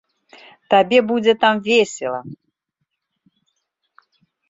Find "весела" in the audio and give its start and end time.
1.69-2.21